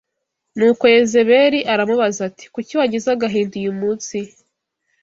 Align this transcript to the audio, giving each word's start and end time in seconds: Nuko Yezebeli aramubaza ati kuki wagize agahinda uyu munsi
Nuko 0.57 0.83
Yezebeli 0.93 1.59
aramubaza 1.73 2.19
ati 2.29 2.45
kuki 2.53 2.73
wagize 2.79 3.07
agahinda 3.15 3.53
uyu 3.61 3.73
munsi 3.79 4.17